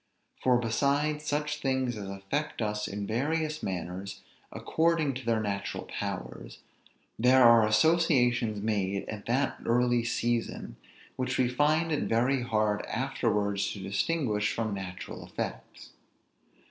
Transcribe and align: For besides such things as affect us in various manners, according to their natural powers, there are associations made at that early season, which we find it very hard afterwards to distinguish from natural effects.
For 0.41 0.57
besides 0.57 1.25
such 1.25 1.57
things 1.61 1.95
as 1.95 2.09
affect 2.09 2.59
us 2.59 2.87
in 2.87 3.05
various 3.05 3.61
manners, 3.61 4.21
according 4.51 5.13
to 5.13 5.25
their 5.27 5.39
natural 5.39 5.83
powers, 5.99 6.57
there 7.19 7.43
are 7.43 7.67
associations 7.67 8.63
made 8.63 9.07
at 9.07 9.27
that 9.27 9.59
early 9.63 10.03
season, 10.03 10.75
which 11.17 11.37
we 11.37 11.47
find 11.47 11.91
it 11.91 12.05
very 12.05 12.41
hard 12.41 12.83
afterwards 12.87 13.71
to 13.73 13.79
distinguish 13.79 14.51
from 14.51 14.73
natural 14.73 15.23
effects. 15.23 15.91